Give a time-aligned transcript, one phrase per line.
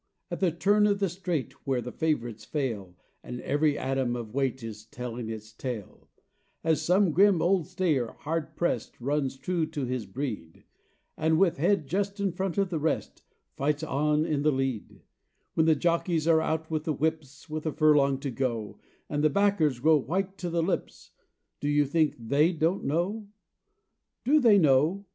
[0.31, 4.63] At the turn to the straight Where the favourites fail, And every atom of weight
[4.63, 6.09] Is telling its tale;
[6.63, 10.63] As some grim old stayer hard pressed Runs true to his breed,
[11.15, 13.21] And with head just in front of the rest
[13.55, 15.03] Fights on in the lead;
[15.53, 19.29] When the jockeys are out with the whips, With a furlong to go; And the
[19.29, 21.11] backers grow white to the lips
[21.59, 23.27] Do you think THEY don't know?
[24.23, 25.05] Do they know?